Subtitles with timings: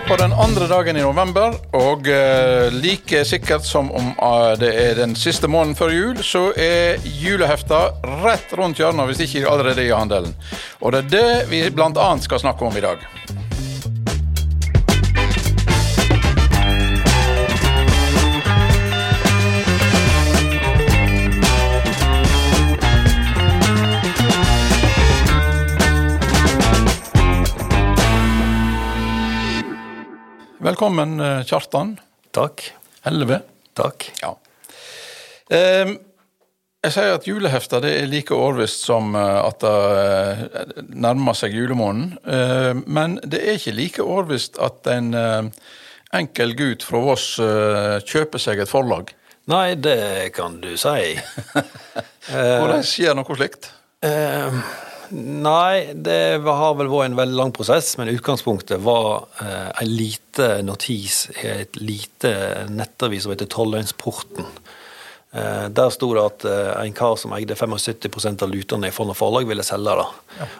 [0.00, 4.70] er på den andre dagen i november, og eh, like sikkert som om eh, det
[4.70, 7.82] er den siste måneden før jul, så er julehefta
[8.22, 10.34] rett rundt hjørnet, hvis ikke allerede i handelen.
[10.80, 12.10] Og det er det vi bl.a.
[12.22, 13.04] skal snakke om i dag.
[30.70, 31.96] Velkommen, eh, Kjartan.
[32.30, 32.62] Takk.
[33.02, 33.40] Elleve.
[33.74, 34.04] Takk.
[34.22, 34.36] Ja.
[35.50, 41.56] Jeg sier at julehefta det er like årvisst som eh, at det eh, nærmer seg
[41.58, 42.84] julemåneden.
[42.86, 45.10] Men det er ikke like årvisst at en
[46.14, 47.26] enkel gutt fra Voss
[48.12, 49.10] kjøper seg et forlag.
[49.50, 51.16] Nei, det kan du si.
[52.30, 53.72] Hvordan skjer noe slikt?
[54.06, 54.62] Eh,
[55.14, 60.50] nei, det har vel vært en veldig lang prosess, men utgangspunktet var eh, en lite
[60.66, 62.32] notis i et lite
[62.70, 64.46] nettavis som heter Tolløynsporten.
[65.32, 69.12] Eh, der sto det at eh, en kar som eide 75% av lutene i Fond
[69.12, 70.08] og Forlag, ville selge det.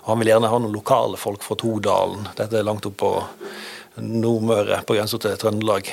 [0.05, 2.29] Og han ville gjerne ha noen lokale folk fra Todalen.
[2.39, 3.15] Dette er langt opp på
[4.01, 5.91] Nordmøre, på grensa til Trøndelag.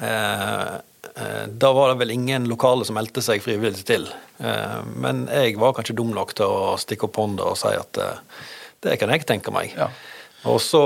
[0.00, 0.74] Eh, eh,
[1.14, 4.08] da var det vel ingen lokale som meldte seg frivillig til.
[4.38, 8.00] Eh, men jeg var kanskje dum nok til å stikke opp hånda og si at
[8.02, 8.42] eh,
[8.84, 9.76] det kan jeg tenke meg.
[9.78, 9.88] Ja.
[10.50, 10.82] Og så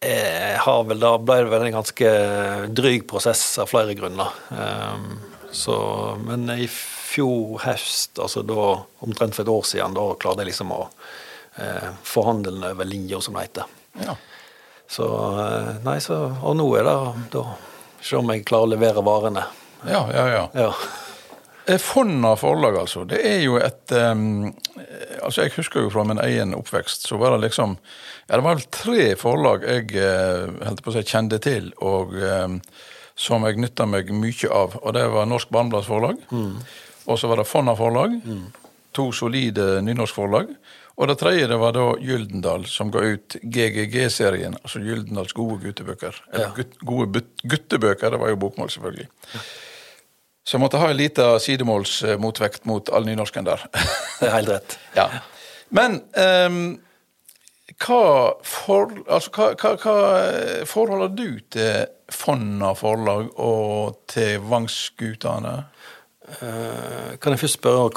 [0.00, 2.12] eh, har vel da ble det vel en ganske
[2.72, 4.30] dryg prosess av flere grunner.
[4.54, 5.10] Eh,
[5.52, 5.76] så,
[6.22, 8.70] men i fjor høst, altså da
[9.04, 10.84] omtrent for et år siden, da klarte jeg liksom å
[11.60, 13.74] eh, få handelen over linja, som det heter.
[14.06, 14.16] Ja.
[14.92, 15.10] Så
[15.42, 16.96] eh, nei, så Og nå er det
[17.34, 17.44] da
[18.02, 19.46] Se om jeg klarer å levere varene.
[19.86, 20.44] ja, ja, ja.
[20.54, 20.68] Ja.
[21.66, 23.04] Eh, Fonna forlag, altså.
[23.06, 24.48] Det er jo et um,
[25.22, 28.56] altså Jeg husker jo fra min egen oppvekst, så var det liksom ja, Det var
[28.56, 32.58] vel tre forlag jeg uh, holdt på å si kjente til, og um,
[33.14, 34.74] som jeg nytta meg mye av.
[34.82, 36.22] Og det var Norsk Barnebladsforlag.
[36.32, 38.14] Og så var det Fonna forlag.
[38.96, 40.48] To solide nynorskforlag.
[41.00, 44.54] Og det tredje det var da Gyldendal, som ga ut GGG-serien.
[44.60, 46.18] Altså Gyldendals gode guttebøker.
[46.32, 46.52] Eller Ja.
[46.56, 49.08] gut, gode guttebøker, det var jo bokmål, selvfølgelig.
[50.44, 53.62] Så jeg måtte ha en liten sidemålsmotvekt mot all nynorsken der.
[54.20, 54.78] Det er helt rett.
[55.00, 55.08] ja.
[55.70, 56.02] Men
[56.46, 56.80] um,
[57.80, 58.02] hva,
[58.44, 65.56] for, altså, hva, hva, hva forholder du til Fonna forlag og til Vangsgutane?
[66.42, 67.96] Uh, kan jeg først spørre når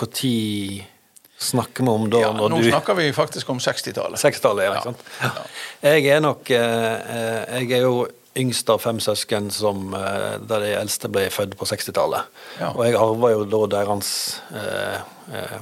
[1.45, 2.22] snakker vi om da?
[2.25, 2.67] Ja, nå du...
[2.69, 4.19] snakker vi faktisk om 60-tallet.
[4.22, 4.75] 60-tallet, ja.
[4.75, 5.50] ikke sant?
[5.85, 10.66] Jeg er nok eh, eh, Jeg er jo yngst av fem søsken som, eh, der
[10.66, 12.33] de eldste ble født på 60-tallet.
[12.59, 12.73] Ja.
[12.73, 14.11] Og jeg arva jo da deres
[14.51, 15.00] eh,
[15.31, 15.57] eh,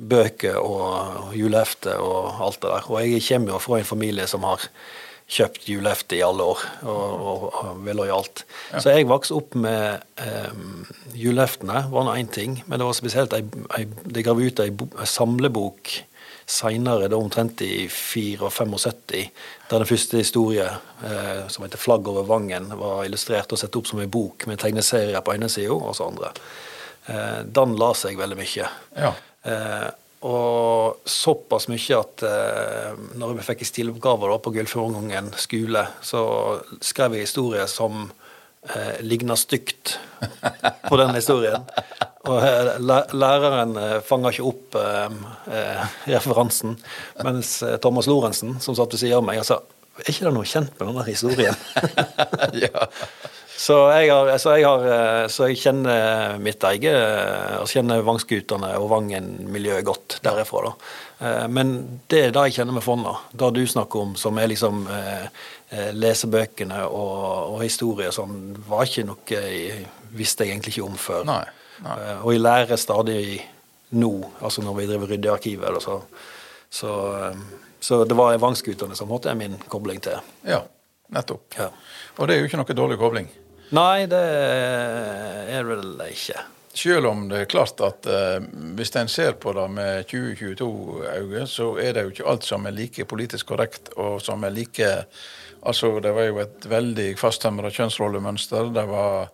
[0.00, 2.88] bøker og julehefte og alt det der.
[2.88, 4.64] Og jeg kommer jo fra en familie som har
[5.30, 8.44] kjøpt julehefte i alle år, og, og, og er lojalt.
[8.72, 10.02] Så jeg vokste opp med
[10.50, 13.44] um, juleheftene, var nå én ting, men det var spesielt ei,
[13.78, 15.92] ei, De gav ut ei, ei samlebok
[16.50, 19.30] seinere, omtrent i 74,
[19.70, 23.86] der den første historien, eh, som heter 'Flagg over Vangen', var illustrert og satt opp
[23.86, 26.32] som en bok med tegneserier på ene sida og så andre.
[27.06, 28.68] Eh, den la seg veldig mye.
[28.96, 29.12] Ja.
[29.44, 36.22] Eh, og såpass mye at eh, når vi fikk stiloppgaver da, på Gullfjordungen skole, så
[36.84, 38.04] skrev jeg historier som
[38.68, 39.96] eh, ligna stygt
[40.88, 41.64] på den historien.
[42.28, 42.76] Og eh,
[43.16, 45.18] læreren eh, fanga ikke opp eh,
[45.56, 46.76] eh, referansen,
[47.24, 49.62] mens eh, Thomas Lorentzen, som satt ved siden av meg, sa
[50.00, 51.56] er ikke det noe kjent med denne historien?
[53.60, 58.70] Så jeg, har, så, jeg har, eh, så jeg kjenner mitt eget og kjenner Vangskutene
[58.80, 60.62] og Vangen-miljøet godt derifra.
[60.70, 60.72] da.
[61.26, 61.74] Eh, Men
[62.08, 65.26] det er det jeg kjenner med Fonna, det du snakker om, som er liksom eh,
[65.76, 67.18] eh, lesebøkene og,
[67.52, 68.38] og historie og sånn,
[68.70, 69.82] var ikke noe jeg
[70.16, 71.28] visste jeg egentlig ikke om før.
[71.28, 71.44] Nei.
[71.84, 71.98] nei.
[72.06, 73.20] Eh, Og jeg lærer stadig
[73.92, 75.68] nå, altså når vi driver rydder arkivet.
[75.68, 75.98] eller Så,
[76.80, 76.96] så,
[77.28, 77.36] eh,
[77.80, 80.16] så det var Vangskutene som måtte er min kobling til.
[80.48, 80.62] Ja,
[81.12, 81.60] nettopp.
[81.60, 81.68] Ja.
[82.16, 83.28] Og det er jo ikke noe dårlig kobling.
[83.76, 86.46] Nei, det er det vel ikke.
[86.80, 88.38] Selv om det er klart at eh,
[88.78, 92.76] hvis en ser på det med 2022-øyne, så er det jo ikke alt som er
[92.76, 94.94] like politisk korrekt, og som er like
[95.60, 98.70] Altså, det var jo et veldig fasttømra kjønnsrollemønster.
[98.72, 99.26] Det var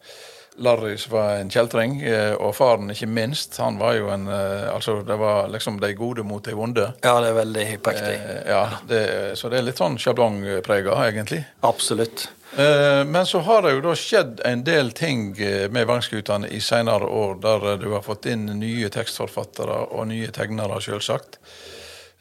[0.59, 3.59] Larry som var en kjeltring, eh, og faren ikke minst.
[3.61, 6.88] Han var jo en eh, Altså, det var liksom de gode mot de vonde.
[7.05, 8.17] Ja, det er veldig hyperaktig.
[8.17, 9.03] Eh, ja, det,
[9.38, 11.44] så det er litt sånn sjablongprega, egentlig.
[11.67, 12.29] Absolutt.
[12.56, 16.61] Eh, Men så har det jo da skjedd en del ting eh, med Vangskutene i
[16.64, 21.37] senere år, der eh, du har fått inn nye tekstforfattere og nye tegnere, selvsagt.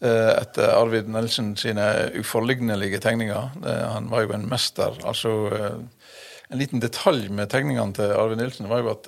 [0.04, 3.50] eh, etter Arvid Nelson sine uforlignelige tegninger.
[3.94, 4.98] Han var jo en mester.
[5.08, 5.32] Altså,
[6.50, 9.08] en liten detalj med tegningene til Arvid Nilsen var jo at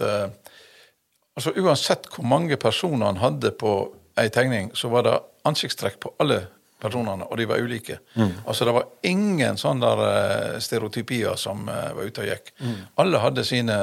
[1.38, 3.74] altså uansett hvor mange personer han hadde på
[4.18, 6.48] ei tegning, så var det ansiktstrekk på alle
[6.82, 8.00] personene, og de var ulike.
[8.46, 12.54] Altså Det var ingen sånne der eh, stereotypier som eh, var ute og gikk.
[13.02, 13.74] Alle hadde sine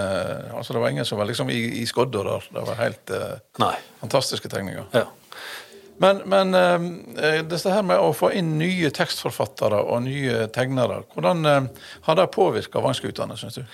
[0.55, 2.49] altså Det var ingen som var liksom i, i skodda der.
[2.55, 4.87] Det var helt eh, fantastiske tegninger.
[4.94, 5.08] Ja.
[5.96, 6.75] Men, men eh,
[7.25, 11.69] eh, dette her med å få inn nye tekstforfattere og nye tegnere, hvordan eh,
[12.08, 13.64] har det påvirka Vannskutene, syns du?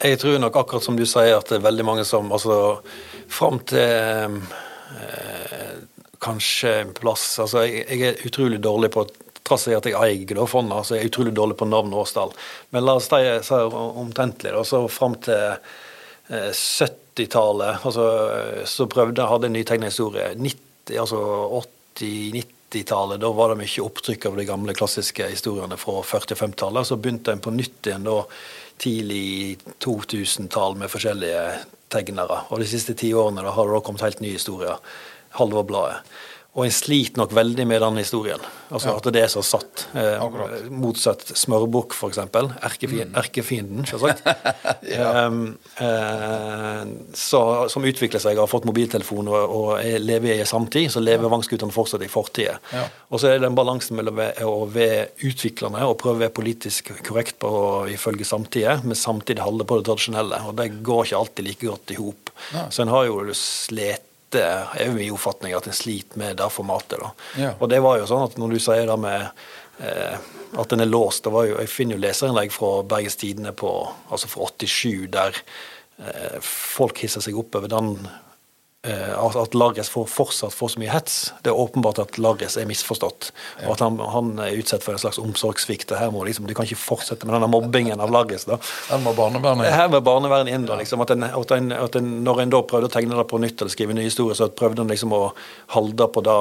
[0.00, 2.80] Jeg tror nok akkurat som du sier, at det er veldig mange som altså
[3.30, 4.40] Fram til
[6.20, 9.06] kanskje en plass Altså, jeg, jeg er utrolig dårlig på
[9.50, 12.30] Trass i at jeg eier fondet, så jeg er utrolig dårlig på navn og årstall.
[12.70, 15.56] Men la oss si omtrentlig, da, så fram til
[16.28, 18.04] eh, 70-tallet altså,
[18.68, 20.28] så prøvde jeg hadde en nytegnehistorie.
[20.36, 21.22] 90, altså
[21.96, 26.86] 80-90-tallet, da var det mye opptrykk av de gamle klassiske historiene fra 40- og 50-tallet.
[26.86, 28.20] Så begynte en på nytt igjen da
[28.80, 31.46] tidlig 2000-tall med forskjellige
[31.92, 32.44] tegnere.
[32.48, 34.78] Og de siste ti årene da har det da kommet helt nye historier.
[35.38, 36.02] Halvorbladet.
[36.58, 38.42] Og en sliter nok veldig med den historien.
[38.74, 39.84] Altså At det er så satt.
[39.94, 40.24] Eh,
[40.74, 42.18] motsatt smørbukk, f.eks.
[42.18, 44.24] Erkefienden, erkefienden selvsagt.
[44.90, 45.38] Em,
[45.78, 46.82] eh,
[47.14, 51.30] så, som utvikler seg, har fått mobiltelefon og, og er, lever i samtid, så lever
[51.30, 52.58] Vangskutene fortsatt i fortida.
[52.74, 52.82] Ja.
[53.14, 56.90] Og så er det den balansen mellom å være utviklende og prøve å være politisk
[57.06, 57.52] korrekt på
[57.94, 60.42] ifølge samtida, men samtidig holde på det tradisjonelle.
[60.50, 62.34] Og det går ikke alltid like godt i hop.
[62.74, 67.02] Så en har jo slet det er min oppfatning at en sliter med det formatet.
[67.38, 67.54] Ja.
[67.58, 69.26] Og det var jo sånn at når du sier det med
[69.82, 70.16] eh,
[70.60, 73.70] at den er låst det var jo, Jeg finner jo leserinnlegg fra Bergens Tidende på,
[74.10, 75.36] altså fra 87 der
[75.98, 77.94] eh, folk hisser seg opp over den
[78.82, 81.16] at, at Larris får, fortsatt får så mye hets.
[81.44, 83.26] Det er åpenbart at Larges er misforstått,
[83.66, 85.92] og at han, han er utsatt for en slags omsorgssvikt.
[86.00, 88.56] her må liksom, Du kan ikke fortsette med denne mobbingen av Larges da.
[88.88, 92.10] Her må barnevernet Her må barnevernet inn, da, liksom, at en, at en, at en,
[92.24, 94.86] Når en da prøvde å tegne det på nytt eller skrive nye historier, så prøvde
[94.86, 95.22] en liksom å
[95.76, 96.40] holde på det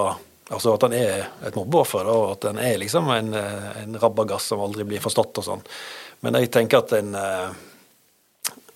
[0.50, 4.48] Altså at han er et mobbeoffer, og at han er liksom en, eh, en rabagass
[4.50, 5.62] som aldri blir forstått og sånn.
[6.26, 7.50] Men jeg tenker at en eh,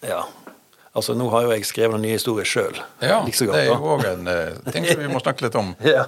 [0.03, 0.21] Ja.
[0.93, 2.75] Altså, nå har jo jeg skrevet en ny historie sjøl.
[3.01, 5.71] Ja, like det er jo òg en uh, ting som vi må snakke litt om.
[5.93, 6.03] Ja,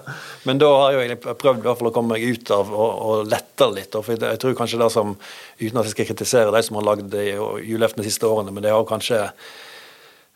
[0.45, 3.31] men da har jeg prøvd i hvert fall å komme meg ut av og, og
[3.31, 3.97] lette litt.
[3.97, 5.15] Og For jeg tror kanskje det som,
[5.57, 7.17] uten at jeg skal kritisere de som har lagd
[7.65, 9.23] julaften de siste årene, men det har kanskje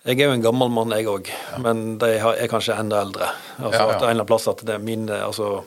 [0.07, 1.29] Jeg er jo en gammel mann, jeg òg,
[1.61, 3.29] men de er kanskje enda eldre.
[3.59, 3.93] Altså Ja, ja.
[3.93, 5.59] at en eller annen plass at det er min altså,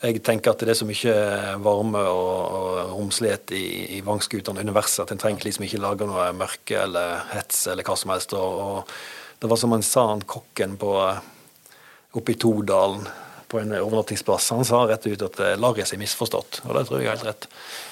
[0.00, 1.14] Jeg tenker at det er så mye
[1.60, 3.64] varme og, og romslighet i,
[3.98, 7.98] i Vangskutene universet at en trenger liksom ikke lage noe mørke eller hets eller hva
[8.00, 8.32] som helst.
[8.32, 10.94] Og, og det var som han sa, han kokken på
[12.16, 13.04] oppe i Todalen
[13.50, 14.50] på en overnattingsplass.
[14.50, 17.26] Han sa rett ut at eh, Larris er misforstått, og det tror jeg er helt
[17.26, 17.48] rett.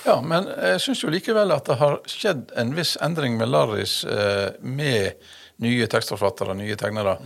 [0.07, 4.01] Ja, men jeg syns jo likevel at det har skjedd en viss endring med Larris
[4.07, 5.19] eh, med
[5.65, 7.17] nye tekstforfattere, nye tegnere.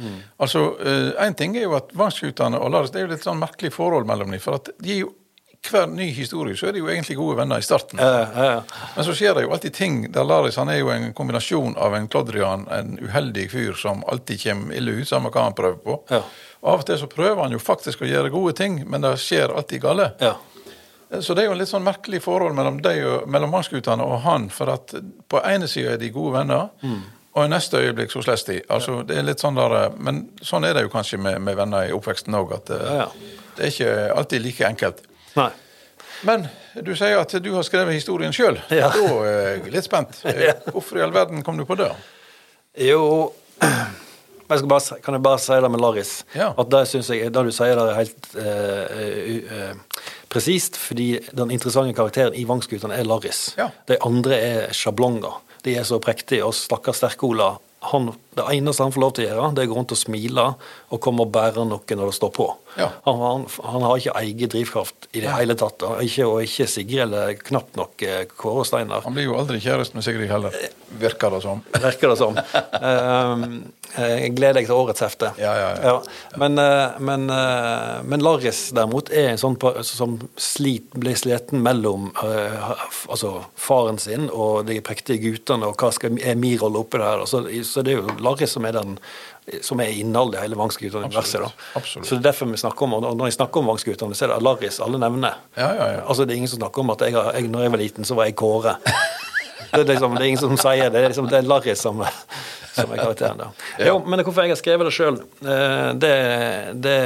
[0.40, 0.62] Altså,
[1.20, 4.08] Én ting er jo at Vangskutene og Lars, det er jo litt sånn merkelig forhold
[4.08, 4.40] mellom dem.
[4.40, 5.12] For at de er jo
[5.70, 8.00] hver ny historie så er de jo egentlig gode venner i starten.
[8.02, 11.12] Eh, eh, Men så skjer det jo alltid ting der Laris han er jo en
[11.14, 15.54] kombinasjon av en klodrian, en uheldig fyr som alltid kommer ille ut, samme hva han
[15.58, 15.98] prøver på.
[16.10, 16.22] Ja.
[16.62, 19.14] Og Av og til så prøver han jo faktisk å gjøre gode ting, men det
[19.22, 20.12] skjer alltid gale.
[20.20, 20.34] ja.
[21.20, 24.46] Så det er jo en litt sånn merkelig forhold mellom og, mellom mannskutene og han.
[24.48, 24.94] For at
[25.28, 26.70] på ene sida er de gode venner,
[27.32, 28.58] og i neste øyeblikk så slåss de.
[28.68, 31.56] Altså, det er litt sånn der, eh, Men sånn er det jo kanskje med, med
[31.56, 33.36] venner i oppveksten òg, at eh, Ja, ja.
[33.56, 35.02] det er ikke alltid like enkelt.
[35.36, 35.50] Nei.
[36.28, 36.46] Men
[36.84, 38.60] du sier at du har skrevet historien sjøl.
[38.70, 38.92] Ja.
[38.94, 40.20] Da er jeg litt spent.
[40.74, 41.90] Hvorfor i all verden kom du på det?
[42.78, 43.32] Jo
[44.52, 46.12] jeg bare, Kan jeg bare si det med Laris?
[46.36, 46.52] Ja.
[46.58, 48.44] At Det jeg, det du sier der er helt uh,
[48.92, 53.54] uh, uh, presist, fordi den interessante karakteren i Vangskutene er Laris.
[53.56, 53.70] Ja.
[53.88, 55.40] De andre er sjablonger.
[55.62, 57.52] De er så prektige, og stakkars Sterke-Ola
[57.90, 60.00] han, Det eneste han får lov til å gjøre, det er å gå rundt og
[60.00, 60.44] smile
[60.92, 62.48] og komme og bære noe når det står på.
[62.78, 62.88] Ja.
[63.04, 65.84] Han, han, han har ikke egen drivkraft i det hele tatt.
[66.04, 69.04] Ikke, og ikke Sigrid eller knapt nok eh, Kåre Steinar.
[69.04, 70.56] Han blir jo aldri kjæreste med Sigrid heller,
[71.02, 71.60] virker det som.
[71.82, 72.38] Virker det som.
[72.78, 73.56] Ehm,
[73.92, 75.32] jeg gleder deg til årets hefte.
[75.40, 75.94] Ja, ja, ja.
[76.40, 82.08] Men, eh, men, eh, men Larris derimot er en sånn som slit, blir sliten mellom
[82.24, 82.70] eh,
[83.12, 87.10] altså faren sin og de prektige guttene, og hva skal, er min rolle oppi det
[87.10, 87.26] her.
[87.28, 88.96] Så, så det er jo Larris som er den
[89.66, 91.64] som er innholdet i hele Vangsgutane-universet.
[91.90, 94.32] Så det er derfor vi snakker om, og når jeg snakker om Vangsgutane, så er
[94.32, 95.40] det Alaris alle nevner.
[95.58, 96.04] Ja, ja, ja.
[96.06, 98.18] Altså Det er ingen som snakker om at jeg, jeg, når jeg var liten, så
[98.18, 98.76] var jeg Kåre.
[99.72, 100.98] Det er, liksom, det er ingen som sier det.
[100.98, 102.02] Det er, liksom, det er Larris som,
[102.76, 103.38] som er karakteren.
[103.40, 103.46] da.
[103.80, 105.16] Jo, men hvorfor jeg har skrevet det sjøl,
[106.02, 106.16] det,
[106.84, 106.98] det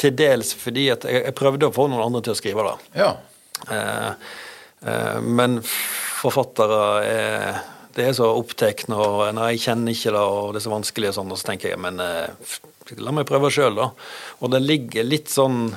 [0.00, 2.76] til dels fordi at jeg, jeg prøvde å få noen andre til å skrive det.
[3.02, 3.10] Ja.
[3.68, 4.30] Eh,
[4.86, 5.60] eh, men
[6.20, 7.60] forfattere er
[7.96, 11.10] det er så opptatt og nei, jeg kjenner ikke det, og det er så vanskelig
[11.10, 12.56] og sånn, og så tenker jeg men eh,
[12.98, 13.90] la meg prøve sjøl, da.
[14.40, 15.68] Og det ligger litt sånn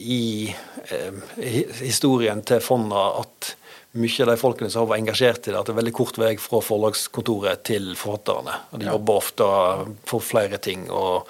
[0.00, 1.22] i eh,
[1.82, 3.54] historien til fonda at
[3.98, 6.18] mye av de folkene som har vært engasjert i det, at det er veldig kort
[6.20, 8.54] vei fra forlagskontoret til forfatterne.
[8.70, 9.48] Og de jobber ofte
[10.06, 10.86] for flere ting.
[10.90, 11.26] og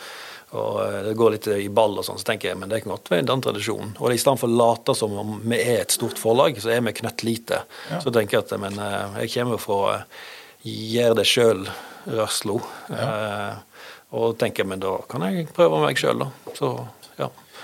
[0.51, 2.95] og eh, det går litt i ball og sånn, så tenker jeg men det kan
[2.95, 3.95] godt være den tradisjonen.
[3.95, 3.97] tradisjon.
[4.03, 6.85] Og i stedet for å late som om vi er et stort forlag, så er
[6.87, 7.63] vi knøttlite.
[7.91, 8.01] Ja.
[8.03, 10.23] Så tenker jeg at men eh, jeg kommer fra eh,
[10.67, 12.61] gjør det sjøl-rørslo.
[12.91, 13.11] Ja.
[13.11, 16.55] Eh, og tenker men da kan jeg prøve meg sjøl, da.
[16.57, 16.73] Så.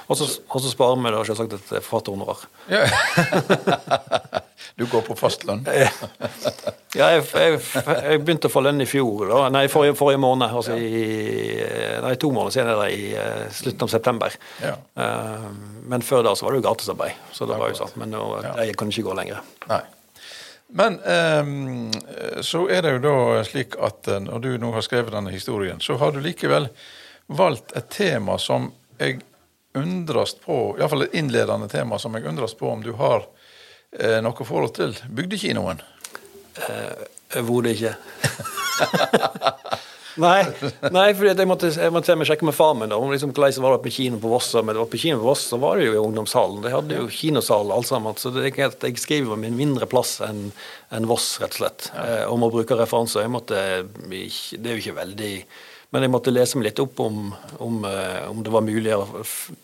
[0.07, 2.45] Og så sparer vi da selvsagt et forfatterhonorar.
[2.71, 2.85] Ja.
[4.79, 5.65] du går på fastlønn?
[7.01, 9.25] ja, jeg, jeg, jeg, begynte å få lønn i fjor.
[9.33, 9.41] Da.
[9.57, 10.55] Nei, forrige, forrige måned.
[10.61, 10.87] Altså ja.
[10.87, 11.67] i,
[12.07, 14.39] nei, to måneder siden er det i uh, slutten av september.
[14.63, 14.77] Ja.
[15.91, 17.27] Men før da så var det jo gratisarbeid.
[17.35, 17.95] Så det var jo sånn.
[17.99, 18.25] Men nå,
[18.63, 19.43] jeg kan ikke gå lenger.
[19.67, 19.83] Nei.
[20.77, 21.93] Men um,
[22.47, 25.99] så er det jo da slik at når du nå har skrevet denne historien, så
[25.99, 26.71] har du likevel
[27.27, 28.71] valgt et tema som
[29.01, 29.21] jeg
[29.79, 33.27] undres på, iallfall et innledende tema som jeg undres på om du har
[33.99, 35.83] eh, noe forhold til bygdekinoen?
[36.69, 37.05] Eh,
[37.37, 37.95] Overhodet ikke.
[40.25, 40.45] nei,
[40.95, 43.83] nei for jeg måtte, jeg måtte sjekke med far min om liksom, hvordan var det
[43.85, 44.53] på kino på Voss.
[44.55, 46.63] Men det var på kino på Voss, så var det jo i ungdomshallen.
[46.65, 48.17] De hadde jo kinosal alt sammen.
[48.21, 50.51] Så det er at jeg skriver min mindre plass enn
[50.95, 51.91] en Voss, rett og slett.
[51.95, 52.07] Ja.
[52.07, 53.27] Eh, om å bruke referanser.
[53.27, 53.65] Jeg måtte,
[54.07, 55.33] det er jo ikke veldig
[55.97, 57.31] men jeg måtte lese meg litt opp om,
[57.65, 58.93] om, eh, om det var mulig.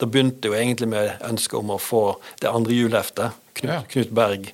[0.01, 2.05] Det begynte jo egentlig med ønsket om å få
[2.41, 3.83] det andre juleheftet, Knut, ja.
[3.93, 4.47] Knut Berg,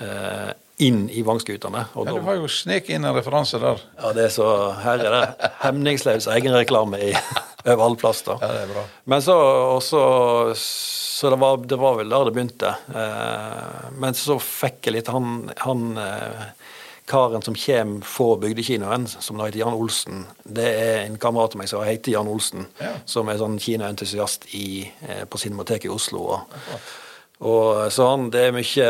[0.00, 0.54] eh,
[0.86, 1.82] inn i Vangskutene.
[1.92, 3.84] Ja, du har jo sneket inn en referanse der.
[4.00, 4.48] Ja, det er så
[4.80, 7.12] Her er det hemningsløs egenreklame i
[7.68, 8.38] over alle da.
[8.40, 8.86] Ja, det er bra.
[9.04, 9.36] Men så
[9.76, 10.00] også,
[10.56, 12.74] Så det var, det var vel der det begynte.
[12.96, 16.48] Eh, men så fikk jeg litt Han, han eh,
[17.06, 21.70] karen som kommer fra bygdekinoen, som heter Jan Olsen, det er en kamerat av meg
[21.70, 22.96] som heter Jan Olsen, ja.
[23.06, 26.24] som er sånn kinoentusiast eh, på Cinemateket i Oslo.
[26.34, 26.58] Og,
[27.46, 28.86] og, så han, det er mye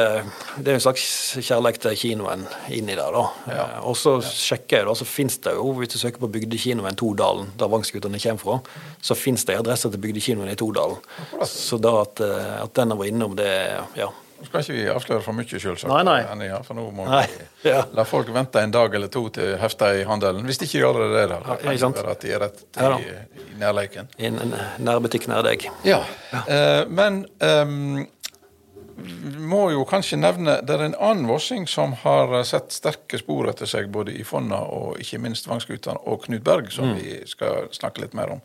[0.62, 1.06] Det er en slags
[1.42, 3.24] kjærlighet til kinoen inni der, da.
[3.52, 3.68] Ja.
[3.76, 6.96] Eh, og så sjekker jeg, da, så fins det jo, hvis du søker på bygdekinoen
[6.96, 8.60] Todalen, der Vangsgutane kommer fra,
[9.04, 11.04] så fins det adresser til bygdekinoen i Todalen.
[11.44, 13.50] Så da at, eh, at den har vært innom, det
[14.00, 15.88] ja nå skal ikke vi avsløre for mye, selvsagt.
[15.88, 16.48] Nei, nei.
[16.66, 17.22] for nå må nei.
[17.62, 17.84] vi ja.
[17.96, 20.44] la folk vente en dag eller to til hefta i handelen.
[20.48, 22.82] Hvis de ikke gjør det der, Det kan det være at de er rett til,
[22.82, 24.10] ja, i, i nærleiken.
[24.18, 25.64] I en nærbutikk nær deg.
[25.88, 26.02] Ja,
[26.32, 26.44] ja.
[26.44, 28.04] Eh, men um,
[29.36, 33.68] må jo kanskje nevne det er en annen vossing som har sett sterke spor etter
[33.68, 36.96] seg både i Fonna og ikke minst Vangskutene og Knut Berg, som mm.
[37.00, 38.42] vi skal snakke litt mer om.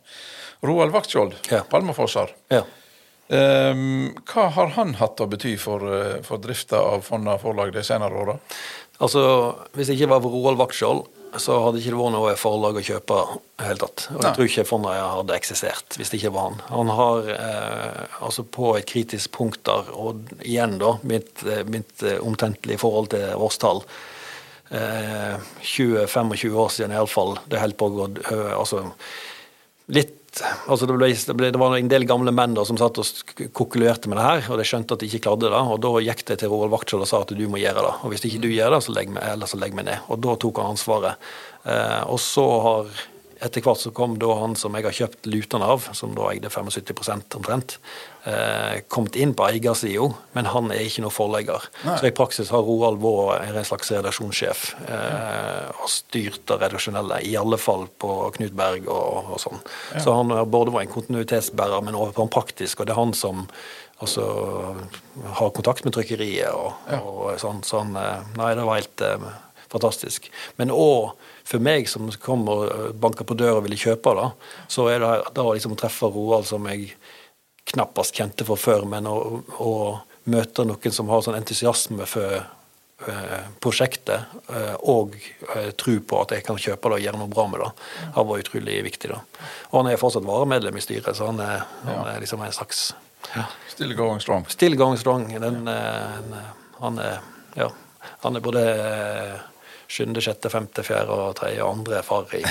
[0.64, 1.64] Roald Vaktskjold, ja.
[1.68, 2.32] Palmafossar.
[2.52, 2.62] Ja.
[3.28, 7.84] Um, hva har han hatt å bety for, eh, for drifta av Fonna forlag de
[7.86, 8.36] senere åra?
[9.00, 9.22] Altså,
[9.72, 11.06] hvis det ikke var for Roald Vaktskjold,
[11.40, 14.06] så hadde det ikke vært noe forlag å kjøpe i hele tatt.
[14.10, 14.32] Og jeg Nei.
[14.36, 16.58] tror ikke Fonna hadde eksistert hvis det ikke var han.
[16.68, 22.04] Han har eh, altså på et kritisk punkt der, og igjen da, mitt, eh, mitt
[22.20, 23.80] omtentlige forhold til årstall,
[24.76, 28.10] eh, 20-25 år siden iallfall, det holdt på å gå
[28.58, 28.84] altså,
[29.92, 33.00] litt altså det, ble, det, ble, det, var en del gamle menn da, som satt
[33.02, 35.60] og kokkulerte med det her, og de skjønte at de ikke klarte det.
[35.60, 37.94] og Da gikk de til Roald Vaktskjold og sa at du må gjøre det.
[38.00, 40.06] og Hvis ikke du gjør det, så legg meg, eller så legg meg ned.
[40.08, 41.32] Og Da tok han ansvaret.
[41.68, 42.94] Eh, og så har
[43.42, 46.50] etter hvert så kom da han som jeg har kjøpt lutene av, som da eide
[46.52, 47.74] 75% omtrent,
[48.28, 51.66] eh, kommet inn på eiersida, men han er ikke noen forlegger.
[51.82, 51.96] Nei.
[51.98, 57.34] Så i praksis har Roald vært en slags redaksjonssjef eh, og styrt det redaksjonelle, i
[57.40, 59.62] alle fall på Knut Berg og, og sånn.
[59.96, 60.04] Ja.
[60.06, 63.02] Så han har både vært en kontinuitetsbærer, men også på en praktisk, og det er
[63.02, 63.46] han som
[64.02, 64.24] altså,
[65.40, 67.02] har kontakt med trykkeriet og, ja.
[67.02, 67.62] og sånn.
[67.66, 67.96] sånn.
[68.38, 69.30] Nei, det var helt eh,
[69.72, 70.30] fantastisk.
[70.60, 71.12] Men òg
[71.44, 74.30] for meg som kom og eh, banka på døra og ville kjøpe da,
[74.70, 76.92] så er det da liksom å treffe Roald som jeg
[77.72, 79.16] knappast kjente fra før, men å,
[79.62, 79.72] å
[80.32, 85.14] møte noen som har sånn entusiasme for eh, prosjektet eh, og
[85.78, 87.70] tro på at jeg kan kjøpe det og gjøre noe bra med det,
[88.16, 89.12] har vært utrolig viktig.
[89.14, 89.22] da.
[89.70, 92.90] Og han er fortsatt varamedlem i styret, så han er, han er liksom en slags
[93.36, 93.46] ja.
[93.70, 94.42] Still going strong.
[94.50, 95.28] Still going strong.
[95.30, 96.34] Den, den,
[96.82, 97.20] han er
[97.54, 97.68] ja,
[98.20, 98.62] han er både
[99.92, 102.42] sjuende, sjette, femte, fjerde og tredje og andre far i,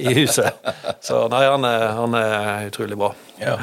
[0.00, 0.64] i huset.
[1.04, 3.12] Så nei, han er, han er utrolig bra.
[3.42, 3.58] Ja.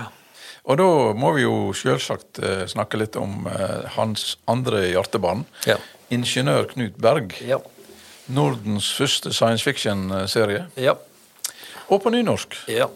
[0.69, 0.87] Og da
[1.17, 5.41] må vi jo selvsagt uh, snakke litt om uh, hans andre hjertebarn.
[5.65, 5.79] Ja.
[6.13, 7.33] Ingeniør Knut Berg.
[7.41, 7.57] Ja.
[8.31, 10.67] Nordens første science fiction-serie.
[10.79, 10.93] Ja.
[11.91, 12.55] Og på nynorsk.
[12.71, 12.87] Ja.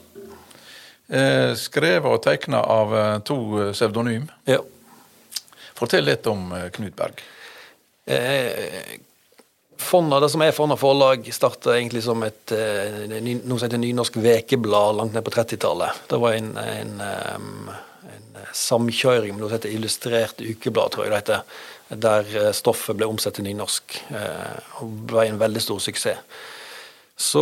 [1.05, 4.29] Eh, skrevet og tegna av eh, to eh, pseudonym.
[4.50, 4.62] Ja.
[5.77, 7.19] Fortell litt om eh, Knut Berg.
[8.07, 8.95] Eh,
[9.77, 14.20] Fonna, det som er Fonna forlag, starta egentlig som et eh, noe som heter Nynorsk
[14.24, 16.05] Vekeblad langt ned på 30-tallet.
[16.10, 21.22] Det var en, en, en samkjøring med noe som heter Illustrert ukeblad, tror jeg det
[21.24, 21.63] heter.
[22.05, 26.22] Der eh, stoffet ble omsatt til nynorsk, eh, og ble en veldig stor suksess.
[27.15, 27.41] Så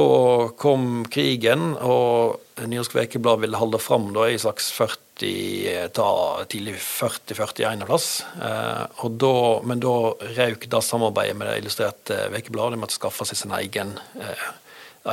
[0.61, 7.85] kom krigen, og Nynorsk Vekeblad ville holde fram i slags 40, ta tidlig 40-41 en
[7.87, 8.07] plass.
[8.41, 9.35] Eh, og da,
[9.67, 9.95] men da
[10.39, 12.77] røk det samarbeidet med det illustrerte Vekebladet.
[12.77, 14.47] De måtte skaffe seg sin egen eh,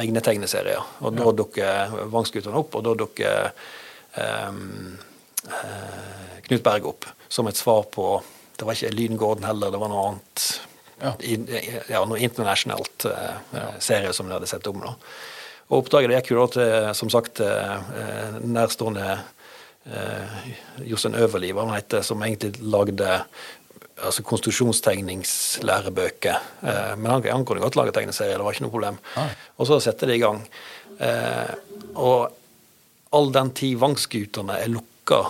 [0.00, 0.82] egne tegneserier.
[1.04, 4.50] Og da dukker Vangskutene opp, og da dukker eh,
[5.50, 8.20] eh, Knut Berg opp som et svar på
[8.58, 10.46] Det var ikke Lyngården heller, det var noe annet.
[11.00, 11.12] Ja.
[11.24, 11.36] I,
[11.88, 14.82] ja, noe internasjonalt eh, serie som de hadde sett om.
[14.84, 14.94] da.
[15.70, 19.22] Og oppdraget gikk jo da til, som sagt, eh, nærstående eh,
[20.84, 23.14] Jostein Øverli, hva han heter, som egentlig lagde
[24.04, 26.34] altså konstruksjonstegningslærebøker.
[26.62, 28.96] Eh, men han, han kunne godt lage tegneserier, det var ikke noe problem.
[29.16, 29.30] Nei.
[29.58, 30.38] Og så sette det i gang.
[31.00, 31.52] Eh,
[32.00, 32.20] og
[33.16, 35.20] all den tid Vangskutene er lukka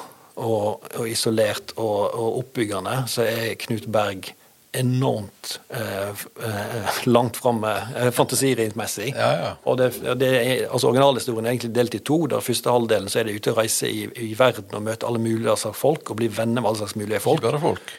[0.40, 0.66] og,
[0.97, 4.21] og isolert og, og oppbyggende, så er Knut Berg
[4.73, 9.15] enormt eh, eh, langt framme eh, fantasirintmessig.
[9.17, 9.50] Ja, ja.
[9.65, 12.21] Og det, det er, altså Originalhistorien er egentlig delt i to.
[12.31, 15.23] Der første halvdelen så er det ute og reise i, i verden og møte alle
[15.23, 17.43] mulige slags folk og bli venner med alle slags mulige folk.
[17.43, 17.93] Ikke bare folk.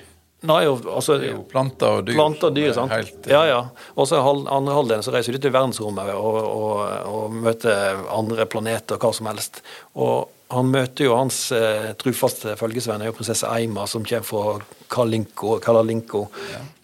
[0.49, 2.15] Nei, og, altså, jo planter og dyr.
[2.17, 2.93] Planter og dyr, sant.
[2.95, 3.59] Helt, ja, ja.
[3.93, 6.79] Og så andre halvdelen så reiser du til verdensrommet og, og,
[7.11, 9.61] og møter andre planeter og hva som helst.
[9.93, 14.87] Og han møter jo hans eh, trufaste følgesvenn, er jo prinsesse Eima, som kommer fra
[14.91, 15.59] Kalinko.
[15.63, 16.25] Kalalinko.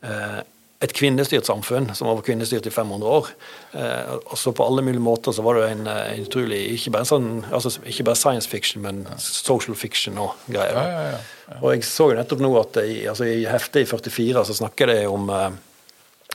[0.02, 0.40] Eh,
[0.78, 3.30] et kvinnestyrt samfunn som har vært kvinnestyrt i 500 år.
[3.74, 6.94] Eh, og så på alle mulige måter så var det en, eh, en utrolig Ikke
[6.94, 10.78] bare, sånn, altså, ikke bare science fiction, men social fiction og greier.
[10.78, 11.58] Ja, ja, ja.
[11.62, 14.94] Og jeg så jo nettopp nå at i, altså i heftet i 44 så snakker
[14.94, 15.50] det om eh,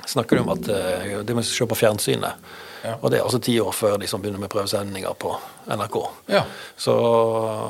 [0.06, 2.52] snakker de om at eh, det må se på fjernsynet.
[2.82, 2.96] Ja.
[3.00, 5.32] Og det er altså ti år før de som begynner med prøvesendinger på
[5.70, 5.98] NRK.
[6.34, 6.42] Ja.
[6.76, 6.94] Så,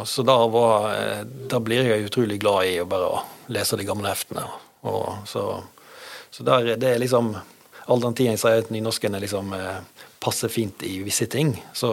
[0.09, 3.23] så da, var, eh, da blir jeg utrolig glad i å bare
[3.53, 4.47] lese de gamle heftene.
[4.89, 5.47] Og så,
[6.33, 7.37] så der, det er liksom
[7.91, 11.57] All den tiden jeg sier at nynorsken er liksom eh, passer fint i visse ting,
[11.75, 11.91] så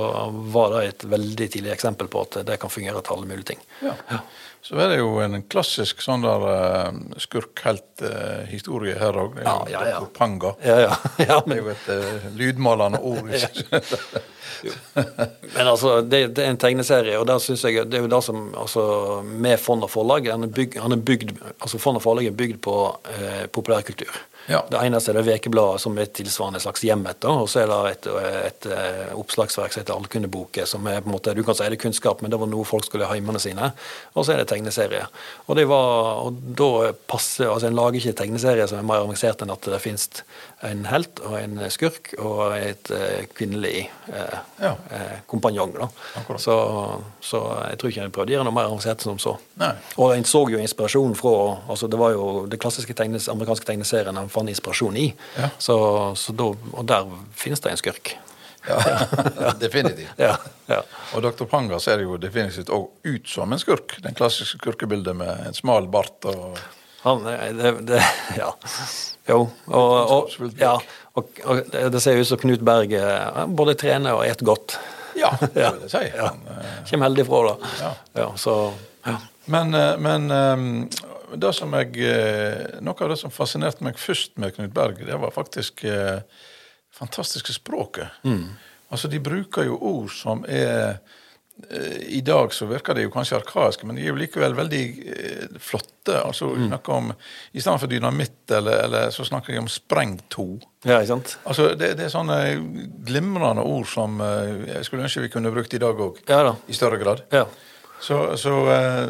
[0.54, 3.64] var det et veldig tidlig eksempel på at det kan fungere til alle mulige ting.
[3.82, 3.96] Ja.
[4.62, 9.38] Så er det jo en klassisk sånn der uh, skurkhelt-historie her òg.
[9.40, 10.02] Ja, ja, ja.
[10.14, 10.52] Panga.
[10.66, 10.98] Ja, ja.
[11.30, 13.30] ja Det er jo et uh, lydmalende ord.
[15.56, 18.20] Men altså, det, det er en tegneserie, og der synes jeg, det er jo det
[18.26, 18.84] som altså,
[19.24, 22.36] Med Fond og forlag han er bygd, han er bygd, altså Fond og forlag er
[22.36, 22.76] bygd på
[23.14, 24.12] eh, populærkultur.
[24.50, 24.64] Ja.
[24.72, 27.26] Det eneste er det Vekebladet, som er tilsvarende slags hjemmet.
[27.30, 31.16] Og så er det et, et, eh, oppslagsverk som heter Allkundeboken, som er på en
[31.16, 33.42] måte, du kan si det er kunnskap, men det var noe folk skulle ha hjemmene
[33.42, 33.72] sine.
[34.16, 35.06] Og så er det tegneserie.
[35.48, 39.42] Og, det var, og da passer, altså En lager ikke tegneserie som er mer avansert
[39.44, 40.10] enn at det finnes
[40.68, 44.74] en helt og en skurk og et eh, kvinnelig eh, Ja.
[44.92, 45.76] eh, kompanjong.
[46.38, 46.56] Så,
[47.24, 49.38] så jeg tror ikke jeg prøvde å gjøre noe mer avansert som så.
[49.62, 49.72] Nei.
[49.98, 51.36] Og en så jo inspirasjon fra
[51.72, 55.08] altså Det var jo det klassiske tegnes, amerikanske tegneserien han fant inspirasjon i.
[55.38, 55.50] Ja.
[55.58, 55.78] Så,
[56.20, 57.08] så da, og der
[57.40, 58.16] finnes det en skurk.
[58.68, 58.76] Ja,
[59.64, 60.12] definitivt.
[60.20, 60.34] Ja,
[60.68, 60.82] ja.
[61.16, 61.46] Og Dr.
[61.48, 63.96] Panga ser jo definitivt òg ut som en skurk.
[64.04, 66.60] Den klassiske skurkebildet med en smal bart og
[67.02, 68.04] Han, det, det,
[68.38, 68.50] ja.
[69.30, 69.44] Jo.
[69.66, 70.74] Og, og, ja,
[71.14, 71.60] og, og
[71.94, 74.76] det ser ut som Knut Berg eh, både trener og et godt.
[75.20, 76.02] Ja, det vil jeg si.
[76.18, 76.32] Ja.
[76.34, 77.74] Eh, Kommer heldig fra det.
[77.84, 77.92] Ja.
[78.24, 78.56] Ja, så,
[79.06, 79.16] ja.
[79.50, 80.28] Men, eh, men
[81.40, 81.94] det som jeg,
[82.82, 86.24] noe av det som fascinerte meg først med Knut Berg, det var faktisk det
[86.98, 88.10] fantastiske språket.
[88.90, 90.98] Altså, de bruker jo ord som er
[92.08, 95.58] I dag så virker de jo kanskje arkaiske, men de er jo likevel veldig eh,
[95.62, 96.16] flotte.
[96.18, 96.76] Altså, mm.
[96.96, 97.12] om,
[97.52, 100.48] I stedet for dynamitt, eller, eller så snakker de om sprengto.
[100.88, 101.36] ja, ikke sant?
[101.44, 102.40] Altså, det, det er sånne
[103.06, 106.24] glimrende ord som eh, jeg skulle ønske vi kunne brukt i dag òg.
[106.32, 106.56] Ja da.
[106.68, 107.26] I større grad.
[107.36, 107.46] Ja.
[108.00, 109.10] Så, så eh,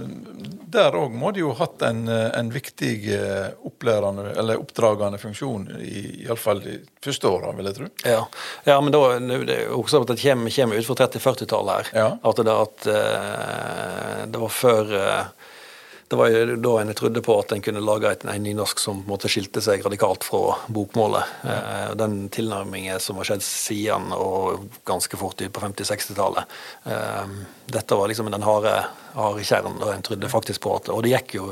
[0.74, 5.20] der òg må de jo ha hatt en, eh, en viktig eh, opplærende, eller oppdragende
[5.22, 7.90] funksjon, i- iallfall de første åra, vil jeg tro.
[8.10, 8.24] Ja,
[8.66, 11.92] ja men da, det er også at det kommer, kommer ut fra 30-40-tallet her.
[12.02, 12.08] Ja.
[12.32, 12.90] At, det, at
[14.34, 14.96] det var før
[16.10, 19.04] Det var jo da en trodde på at en kunne lage et, en nynorsk som
[19.04, 21.36] på en måte skilte seg radikalt fra bokmålet.
[21.46, 26.56] Eh, den tilnærmingen som har skjedd siden, og ganske fort ut på 50-60-tallet
[26.90, 27.36] eh,
[27.70, 28.74] Dette var liksom den harde,
[29.14, 31.52] harde kjernen, og en trodde faktisk på at Og det gikk jo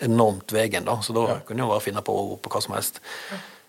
[0.00, 3.02] enormt veien, da, så da kunne en bare finne på ord på hva som helst.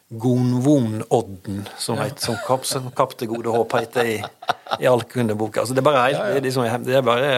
[0.10, 4.18] Gonvon-odden, som, het- som Kapp, som kapte gode håp heter i
[4.80, 5.62] i Alkundeboka.
[5.64, 6.34] Altså, det er bare helt, Ja, ja.
[6.34, 7.30] Det, er liksom, det er bare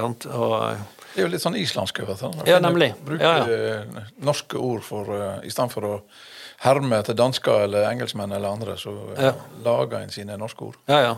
[0.00, 0.26] sant?
[0.32, 0.76] Og,
[1.18, 2.46] Det er jo litt sånn islandsk over det.
[2.46, 2.92] Ja, nemlig.
[3.04, 4.02] Bruke Ja, ja.
[4.22, 5.94] norske ord for uh, I stedet for å
[6.62, 9.32] herme til dansker eller engelskmenn eller andre, så uh, Ja.
[9.66, 10.78] lager en sine norske ord.
[10.90, 11.12] ja, ja.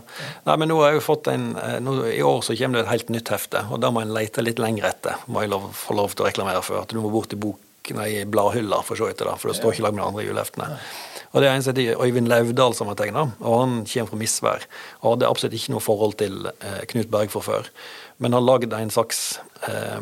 [0.45, 2.85] Nei, men nå har jeg jo fått en eh, nå, I år så kommer det
[2.87, 5.21] et helt nytt hefte, og da må en lete litt lenger etter.
[5.27, 6.81] Må jeg lov, få lov til å reklamere for.
[6.81, 7.57] At du må bort i bok,
[7.97, 10.27] nei, bladhylla for å se etter da, for det står ikke lag med de andre
[10.27, 10.69] juleheftene.
[11.31, 14.17] Og det er en som heter Øyvind Lauvdal som har tegna, og han kommer fra
[14.19, 14.65] Misvær.
[15.01, 17.69] Og hadde absolutt ikke noe forhold til eh, Knut Berg fra før.
[18.21, 20.01] Men har lagd en slags eh,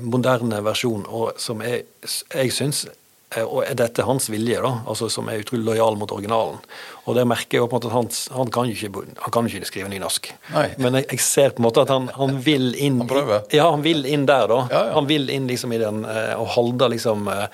[0.00, 1.84] moderne versjon og som jeg,
[2.30, 6.14] jeg syns eh, og er dette hans vilje, da, altså som er utrolig lojal mot
[6.14, 6.60] originalen.
[7.02, 9.48] Og det merker jeg på en måte at han, han, kan, jo ikke, han kan
[9.48, 10.30] jo ikke skrive nynorsk.
[10.54, 10.68] Nei.
[10.78, 13.44] Men jeg, jeg ser på en måte at han, han vil inn Han prøver.
[13.54, 14.62] Ja, han vil inn der, da.
[14.70, 14.96] Ja, ja.
[15.00, 17.46] Han vil inn liksom i den eh, og holde liksom eh,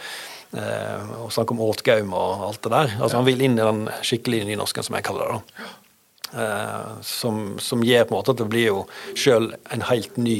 [1.24, 2.94] Og snakke om åtgaum og alt det der.
[3.00, 5.40] Altså Han vil inn i den skikkelige nynorsken, som jeg kaller det.
[5.58, 5.74] da.
[6.34, 8.80] Eh, som, som gjør på en måte at det blir jo
[9.16, 10.38] sjøl en helt ny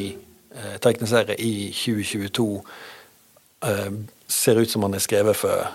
[0.52, 2.48] eh, tegneserie i 2022
[3.64, 3.92] eh,
[4.28, 5.70] ser ut som han er skrevet for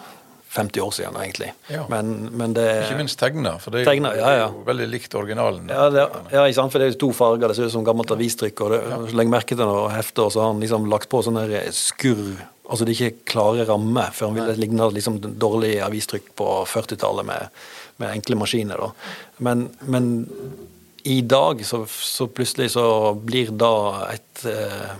[0.53, 1.49] 50 år siden, egentlig.
[1.73, 1.87] Ja.
[1.89, 4.49] Men, men det Ikke minst tegna, for det er, tegner, ja, ja.
[4.53, 5.65] jo veldig likt originalen.
[5.73, 6.75] ja, det, ja, ikke sant?
[6.75, 7.49] for det er jo to farger.
[7.49, 8.61] Det ser ut som gammelt avistrykk.
[8.61, 8.81] og det,
[9.17, 11.41] Legg merke til noe hefter, så har han liksom lagt på sånn
[11.73, 12.35] skurr
[12.73, 17.27] Altså det er ikke klare rammer, for han vil ligne liksom dårlig avistrykk på 40-tallet
[17.27, 17.51] med,
[18.01, 18.81] med enkle maskiner.
[19.45, 20.07] Men, men
[21.05, 23.75] i dag så, så plutselig så blir da
[24.09, 24.95] et eh,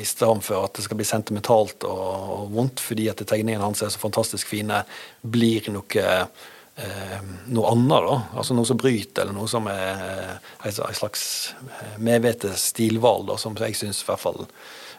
[0.00, 2.02] i stedet for at det skal bli sentimentalt og,
[2.34, 4.80] og vondt fordi at tegningene hans er så fantastisk fine,
[5.22, 8.18] blir noe eh, noe annet, da.
[8.40, 11.24] Altså noe som bryter, eller noe som er et en en slags
[11.68, 14.48] eh, medvetet stilvalg, da, som jeg syns i hvert fall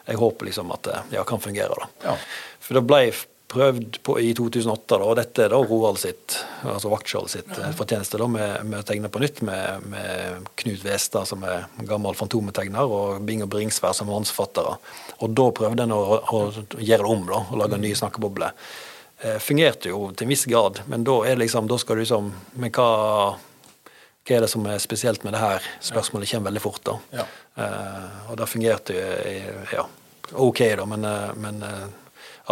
[0.06, 2.10] Jeg håper liksom at det ja, kan fungere, da.
[2.10, 2.16] Ja.
[2.64, 3.06] For det ble
[3.54, 7.70] prøvd på i 2008, da, og dette er da Roald sitt, altså Vaktskjold sitt ja.
[7.76, 12.16] fortjeneste, da, med, med å tegne på nytt med, med Knut Westad, som er gammel
[12.18, 14.74] fantometegner, og Bingo Bringsvær som mannsforfattere.
[15.20, 16.42] Og da prøvde en å, å
[16.80, 18.56] gjøre det om, da, og lage nye snakkebobler.
[19.22, 22.02] Eh, fungerte jo til en viss grad, men da er det liksom, da skal du
[22.02, 22.88] liksom Men hva,
[24.24, 25.66] hva er det som er spesielt med det her?
[25.84, 26.94] Spørsmålet kommer veldig fort, da.
[27.20, 27.26] Ja.
[27.60, 29.84] Eh, og det fungerte jo ja,
[30.40, 31.84] ok, da, men, eh, men eh,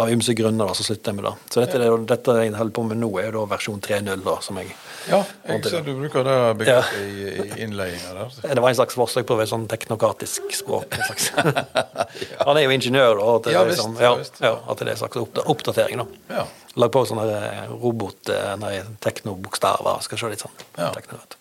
[0.01, 1.31] av ymse grunner da, så slutter jeg med det.
[1.53, 4.35] Så dette, jo- dette jeg holder på med nå, er jo da versjon 3.0, da,
[4.41, 4.71] som jeg
[5.09, 6.79] Ja, jeg ser du bruker det Ja.
[7.01, 8.31] i, i innledninga der.
[8.55, 10.93] Det var en slags forsøk på et sånn teknokratisk språk.
[10.97, 11.29] En slags.
[12.47, 13.27] Han er jo ingeniør, da.
[13.35, 16.01] At det, Ja, er visst, liksom, ja, ja, ja, at det er en slags oppdatering,
[16.05, 16.37] da.
[16.39, 16.45] Ja.
[16.81, 17.27] Lag på sånne
[17.69, 18.31] robot,
[18.63, 19.99] nei, teknobokstaver.
[20.07, 20.55] Skal se litt sånn.
[20.79, 20.89] Ja.
[20.95, 21.37] teknokraт.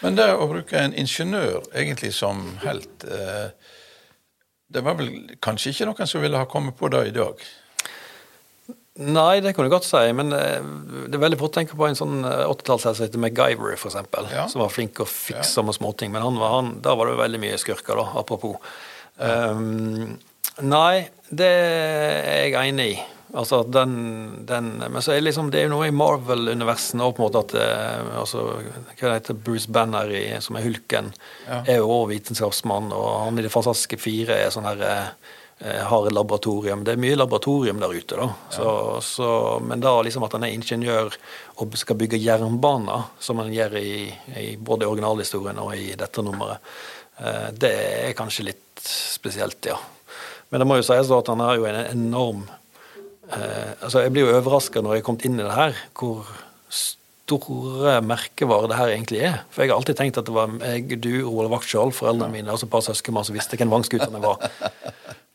[0.00, 3.50] Men det å bruke en ingeniør egentlig som helt eh,
[4.72, 5.10] Det var vel
[5.44, 7.42] kanskje ikke noen som ville ha kommet på det i dag?
[9.00, 10.60] Nei, det kan du godt si, men eh,
[11.08, 14.26] det er veldig fort å tenke på en sånn eh, 80-tallshelt som heter MacGyver, eksempel,
[14.34, 14.44] Ja.
[14.50, 16.12] som var flink å fikse med småting.
[16.12, 18.58] Men han var, han, da var det veldig mye skurker, da, apropos.
[19.16, 20.18] Um,
[20.60, 23.00] nei, det er jeg enig i.
[23.32, 23.92] Altså den,
[24.46, 27.42] den Men så er liksom, det er jo noe i Marvel-universet òg, på en måte
[27.44, 28.46] at eh, altså,
[28.98, 31.12] Hva heter Bruce Banner, i, som er hulken,
[31.46, 31.60] Ja.
[31.66, 36.06] er jo også vitenskapsmann, og han i Det fantastiske fire er sånn her eh, har
[36.08, 36.82] et laboratorium.
[36.84, 38.28] Det er mye laboratorium der ute, da.
[38.50, 38.68] Så,
[39.04, 39.30] så,
[39.62, 41.12] men da liksom at han er ingeniør
[41.60, 44.08] og skal bygge jernbaner, som han gjør i,
[44.40, 46.64] i både originalhistorien og i dette nummeret,
[47.20, 47.74] eh, det
[48.08, 49.76] er kanskje litt spesielt, ja.
[50.50, 52.48] Men det må jo sies at han har jo en enorm
[53.36, 56.28] eh, altså Jeg blir jo overraska når jeg er kommet inn i det her, hvor
[57.30, 59.36] store merkevarer det her egentlig er.
[59.54, 62.58] For jeg har alltid tenkt at det var jeg, du, Roald Vaktskjold, foreldrene mine og
[62.58, 64.50] så et par søskenbarn som visste hvem Vangsgutane var.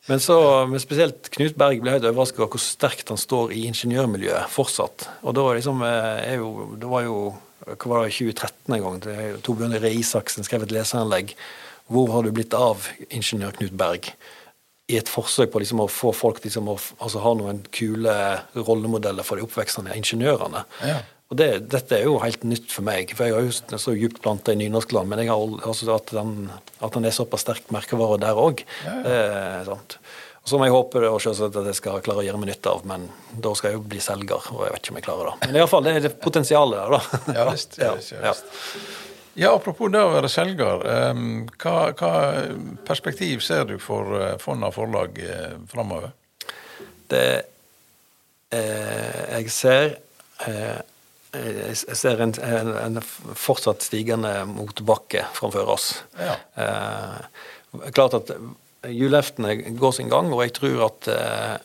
[0.06, 0.36] Men så,
[0.70, 5.08] men spesielt Knut Berg ble helt overraska over hvor sterkt han står i ingeniørmiljøet fortsatt.
[5.26, 7.16] Og da liksom, eh, er jo, det var jo
[7.66, 11.32] hva var det, 2013 en gang, Torbjørn Røe Isaksen skrev et leseranlegg.
[11.90, 14.12] Hvor har du blitt av ingeniør Knut Berg?
[14.86, 18.14] I et forsøk på liksom å få folk til liksom å altså ha noen kule
[18.54, 20.62] rollemodeller for de oppvekstende ingeniørene.
[20.86, 21.00] Ja.
[21.26, 24.20] Og det, Dette er jo helt nytt for meg, for jeg har jo så djupt
[24.22, 25.10] planta i nynorskland.
[25.10, 26.52] Men jeg har, også altså at, den,
[26.86, 29.00] at den er såpass sterk merkevare der òg, Ja,
[29.66, 29.80] ja.
[30.46, 32.84] Så må jeg håper og selvsagt at jeg skal klare å gjøre meg nytte av,
[32.86, 33.08] men
[33.42, 35.48] da skal jeg jo bli selger, og jeg vet ikke om jeg klarer det.
[35.48, 37.34] Men i hvert fall, det er det potensialet der, da.
[37.34, 37.74] Ja visst.
[37.82, 38.14] Ja, visst,
[39.36, 40.82] ja, Apropos det å være selger.
[40.88, 41.22] eh,
[41.62, 42.12] hva, hva
[42.88, 46.10] perspektiv ser du for eh, Fonna forlag eh, framover?
[47.10, 47.26] Det
[48.50, 49.96] eh, Jeg ser
[50.46, 50.82] eh,
[51.36, 53.02] jeg ser en, en, en
[53.36, 55.90] fortsatt stigende motbakke framfor oss.
[56.16, 56.36] Ja.
[56.56, 58.32] Eh, klart at
[58.88, 61.58] juleftene går sin gang, og jeg tror at eh,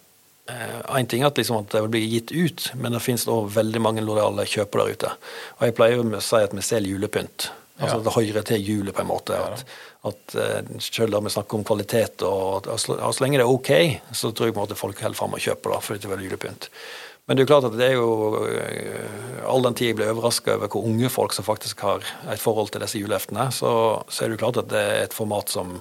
[0.52, 3.54] en ting er at, liksom at det vil bli gitt ut, men det finnes også
[3.62, 5.16] veldig mange lojale kjøpere der ute.
[5.60, 7.52] Og jeg pleier å si at vi selger julepynt.
[7.82, 8.04] Altså Ja.
[8.06, 9.36] det hører til hjulet, på en måte.
[9.36, 9.66] At,
[10.06, 13.72] at eh, selv om vi snakker om kvalitet, og, og så lenge det er ok,
[14.14, 16.28] så tror jeg på en måte folk holder fram og kjøper det, fordi det er
[16.28, 16.70] julepynt.
[17.28, 20.10] Men det er jo klart at det er jo eh, All den tid jeg ble
[20.12, 23.72] overraska over hvor unge folk som faktisk har et forhold til disse juleeftene så,
[24.10, 25.78] så er det jo klart at det er et format som,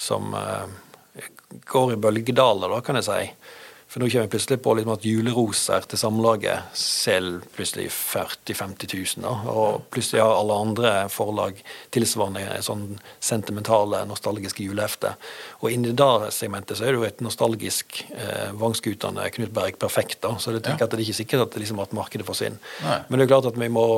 [0.00, 1.20] som eh,
[1.68, 3.20] går i bølgedaler, da, kan jeg si.
[3.88, 8.90] For nå kommer vi plutselig på liksom at juleroser til Samlaget selger plutselig 40 000-50
[9.16, 9.24] 000.
[9.24, 9.32] Da.
[9.48, 11.62] Og plutselig har alle andre forlag
[11.94, 12.84] tilsvarende sånn
[13.16, 15.16] sentimentale, nostalgiske julehefter.
[15.62, 20.20] Og inni det segmentet så er det jo et nostalgisk eh, Vangskutane Knut Berg perfekt.
[20.26, 20.36] da.
[20.36, 22.60] Så jeg tenker at det er ikke sikkert at, det liksom, at markedet forsvinner.
[22.84, 23.00] Nei.
[23.08, 23.88] Men det er klart at vi må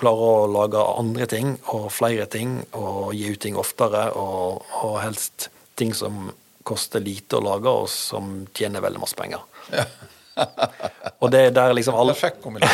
[0.00, 5.02] klare å lage andre ting og flere ting og gi ut ting oftere, og, og
[5.04, 6.30] helst ting som
[6.62, 9.42] koster lite å lage, og som tjener veldig masse penger.
[11.22, 12.14] og det er der liksom alle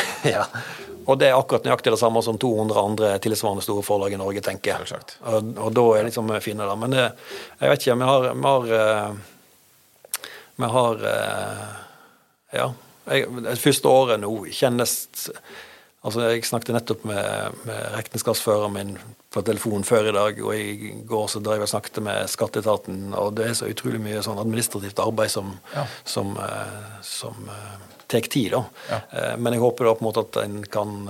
[0.37, 0.45] ja.
[1.09, 4.43] Og det er akkurat nøyaktig det samme som 200 andre tilsvarende store forlag i Norge
[4.45, 4.85] tenker.
[5.25, 6.75] Og, og da er liksom fine det.
[6.83, 7.07] Men det,
[7.63, 9.15] jeg vet ikke, vi har Vi har, eh,
[10.57, 11.65] vi har eh,
[12.61, 12.69] Ja.
[13.09, 14.93] Jeg, det første året nå kjennes
[16.07, 18.93] Altså, Jeg snakket nettopp med, med regnskapsføreren min
[19.35, 23.35] på telefon før i dag, og i går så drev jeg snakket med skatteetaten, og
[23.37, 25.85] det er så utrolig mye sånn administrativt arbeid som, Ja.
[26.09, 27.75] som, eh, som eh,
[28.09, 28.53] tar tid.
[28.55, 28.63] da.
[28.89, 29.01] Ja.
[29.11, 31.09] Eh, Men jeg håper da på en måte at en kan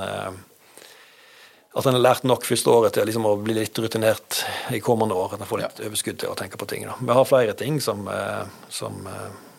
[1.79, 4.41] at en har lært nok første året til liksom å bli litt rutinert
[4.73, 5.35] i kommende år.
[5.35, 6.87] At en får litt overskudd til å tenke på ting.
[6.89, 6.95] Da.
[6.99, 8.09] Vi har flere ting som,
[8.69, 9.07] som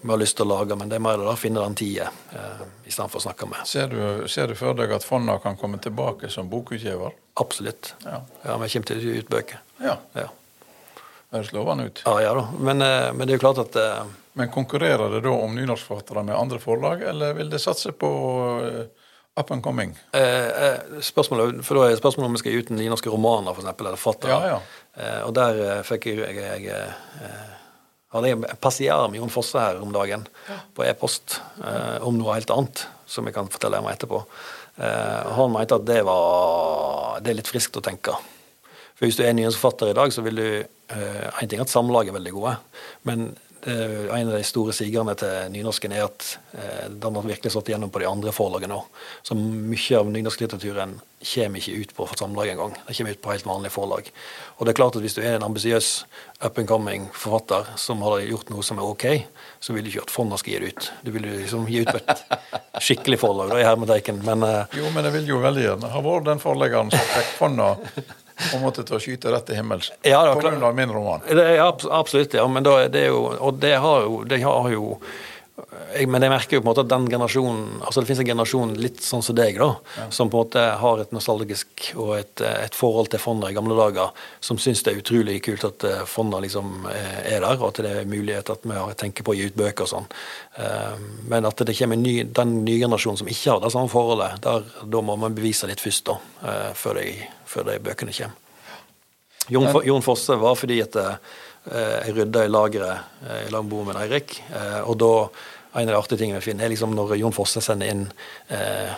[0.01, 2.07] vi har lyst til å lage, men det er mer det å finne den tida
[2.33, 3.65] eh, istedenfor å snakke med.
[3.67, 7.11] Ser du, ser du for deg at fondene kan komme tilbake som bokutgiver?
[7.39, 7.93] Absolutt.
[8.05, 8.21] Ja.
[8.45, 9.59] Ja, vi kommer til å gi ut bøker.
[9.83, 10.27] Ja, Ja.
[11.31, 12.01] høres lovende ut.
[12.05, 12.47] Ja, ja da.
[12.59, 14.03] Men, eh, men det er jo klart at eh,
[14.39, 18.09] Men konkurrerer det da om nynorskforfattere med andre forlag, eller vil det satse på
[18.63, 18.85] eh,
[19.39, 19.91] up and coming?
[20.13, 23.87] eh, eh, spørsmålet, For da er spørsmålet om vi skal gi ut nynorske romaner, eksempel,
[23.89, 24.31] eller forfattere.
[24.31, 24.59] Ja, ja.
[25.03, 26.93] Eh, og der eh, fikk jeg, jeg, jeg
[28.09, 30.25] eh, hadde jeg passiar med Jon Fosse her om dagen
[30.75, 34.23] på e-post eh, om noe helt annet, som jeg kan fortelle om etterpå.
[34.79, 38.15] Eh, han mente at det var det er litt friskt å tenke.
[38.95, 41.71] For hvis du er nyhetsforfatter i dag, så vil du eh, En ting er at
[41.71, 42.57] samlag er veldig gode,
[43.07, 43.29] men
[43.67, 47.91] en av de store sigerne til nynorsken er at eh, den har virkelig slått igjennom
[47.91, 49.01] på de andre forlagene òg.
[49.25, 52.77] Så mye av nynorsklitteraturen kommer ikke ut på samlag engang.
[52.87, 54.11] Det kommer ut på helt vanlige forlag.
[54.57, 55.89] Og det er klart at hvis du er en ambisiøs
[56.45, 59.05] up and coming forfatter som har gjort noe som er ok,
[59.59, 60.89] så vil du ikke at fondet skal gi det ut.
[61.03, 62.23] Du vil liksom gi ut på et
[62.87, 64.23] skikkelig forlag, da, i hermeteiken.
[64.23, 67.37] Men eh, Jo, men jeg vil jo veldig gjerne ha vært den forleggeren som fikk
[67.41, 67.73] Fonna
[68.53, 71.25] og måtte å skyte rett til himmels Ja, det grunn av min roman.
[71.27, 72.45] Det er absolutt, ja.
[72.47, 74.95] Men da er det jo Og det har jo, det har jo
[75.93, 78.31] jeg, Men jeg merker jo på en måte at den generasjonen Altså det finnes en
[78.31, 79.69] generasjon litt sånn som deg, da.
[80.13, 83.75] Som på en måte har et nostalgisk og et, et forhold til fondet i gamle
[83.77, 84.13] dager.
[84.43, 87.93] Som syns det er utrolig kult at eh, liksom eh, er der, og at det
[88.01, 90.07] er mulighet at vi har tenker på å gi ut bøker og sånn.
[90.59, 90.95] Eh,
[91.31, 94.67] Men at det kommer ny, den nye generasjonen som ikke har det samme forholdet, der,
[94.83, 96.19] da må man bevise litt først, da.
[96.77, 97.11] Før de,
[97.49, 98.45] før de bøkene kommer.
[99.49, 101.13] Jon, Jon Fosse var fordi at eh,
[102.05, 104.35] jeg rydda i lageret eh, i lag med Eirik.
[104.53, 105.13] Eh, og da,
[105.73, 108.05] en av de artige tingene vi finner, er liksom når Jon Fosse sender inn
[108.53, 108.93] eh,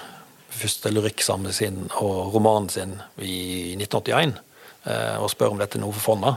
[0.52, 4.36] første lyrikksamlingen sin og romanen sin i 1981
[4.84, 6.36] eh, og spør om dette er noe for Fonna.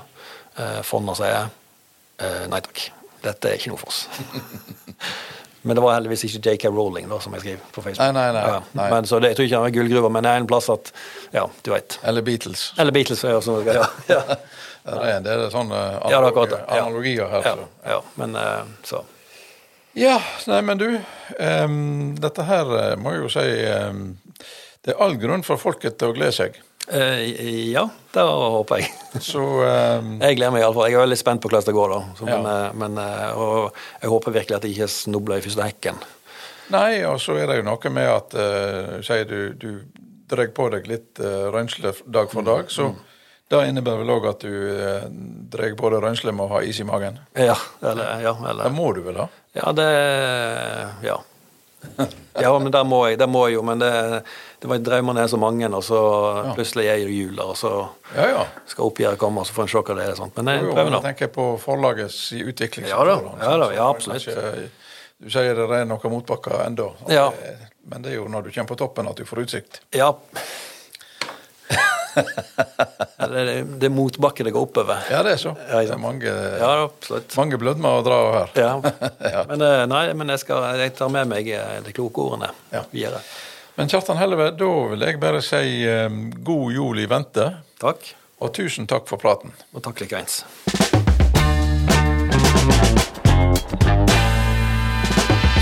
[0.54, 1.48] Eh, Fonna sier
[2.22, 2.86] eh, nei takk,
[3.24, 4.06] dette er ikke noe for oss.
[5.64, 8.02] Men det var heldigvis ikke JK Rowling da, som jeg skrev på Facebook.
[8.04, 8.88] Nei, nei, nei, Ja, nei.
[8.92, 10.90] Men, så det, jeg tror ikke han er gullgruva, men det er en plass at
[11.32, 11.96] Ja, du veit.
[12.04, 12.66] Eller Beatles.
[12.76, 13.24] Eller Beatles.
[13.24, 14.20] Ja, Sånn, ja, ja.
[14.84, 16.58] Ja, det er sånne det er det.
[16.68, 16.82] Ja.
[16.82, 17.46] analogier her.
[17.48, 17.68] Så.
[17.88, 19.00] ja, men eh, så
[19.96, 20.18] Ja,
[20.50, 20.88] nei, men du.
[21.38, 24.02] um, dette her eh, må jeg jo si um,
[24.84, 26.58] Det er all grunn for folket til å glede seg.
[26.88, 28.90] Eh, Ja, det håper jeg.
[29.30, 30.88] Så em, Jeg gleder meg iallfall.
[30.90, 32.00] Jeg er veldig spent på hvordan det går, da.
[32.18, 32.42] Så, men, Ja.
[32.72, 36.02] men, men, eh, og jeg håper virkelig at jeg ikke snubler i første hekken.
[36.72, 39.82] Nei, og så er det jo noe med at uh, sier du, du
[40.30, 42.86] drar på deg litt uh, rønsle dag for dag, så
[43.52, 45.04] det innebærer vel òg at du uh,
[45.52, 47.20] drar på deg rønsle med å ha is i magen.
[47.36, 49.28] Ja, eller, ja, Det må du vel ha?
[49.52, 49.90] Ja, det
[51.04, 51.20] Ja.
[52.44, 53.62] Ja, men der må jeg, der må jeg jo.
[53.62, 53.90] Men det,
[54.60, 56.00] det var drømmene er så mange, og så
[56.56, 57.70] plutselig er det jul, og så
[58.16, 58.40] Ja ja.
[58.66, 60.16] skal oppgjøret komme, og så får en se hva det er.
[60.18, 60.34] Sånt.
[60.40, 61.02] Men jeg prøver prøver jeg nå.
[61.06, 62.88] tenker på forlagets utvikling.
[62.90, 64.26] Ja da, ja da, ja, absolutt.
[64.26, 64.70] kanskje-
[65.24, 67.28] Du sier det er noen motbakker ennå, Ja.
[67.86, 69.80] men det er jo når du kommer på toppen at du får utsikt.
[69.94, 70.10] Ja.
[73.24, 74.98] Det, er- det er motbakke det går oppover.
[75.10, 75.54] Ja, det er så.
[75.70, 76.28] Ja, det er mange,
[76.60, 77.32] Ja, absolutt.
[77.40, 78.52] mange blødmer å dra her.
[78.66, 79.44] Ja.
[79.48, 82.84] Men, eh, nei, men jeg, skal, jeg tar med meg eh, de kloke ordene Ja.
[82.92, 83.22] videre.
[83.78, 86.06] Men Kjartan Helleve, da vil jeg bare si eh,
[86.46, 87.48] god jul i vente.
[87.82, 88.12] Takk.
[88.44, 89.54] Og tusen takk for praten.
[89.72, 90.42] Og takk likeens.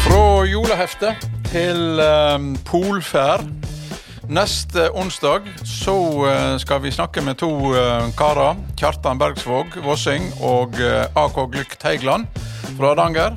[0.05, 3.47] Fra juleheftet til um, polferd.
[4.29, 8.57] Neste onsdag så uh, skal vi snakke med to uh, karer.
[8.79, 12.27] Kjartan Bergsvåg Vossing og uh, AK Glykk Teigland
[12.77, 13.37] fra Hardanger.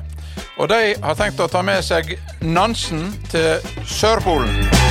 [0.56, 4.85] Og de har tenkt å ta med seg Nansen til Sørpolen.